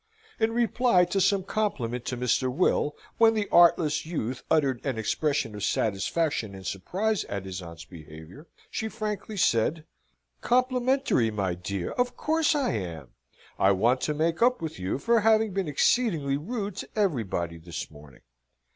[0.39, 2.51] In reply to some compliment to Mr.
[2.51, 7.85] Will, when that artless youth uttered an expression of satisfaction and surprise at his aunt's
[7.85, 9.85] behaviour, she frankly said:
[10.41, 11.91] "Complimentary, my dear!
[11.91, 13.09] Of course I am.
[13.59, 17.91] I want to make up with you for having been exceedingly rude to everybody this
[17.91, 18.21] morning.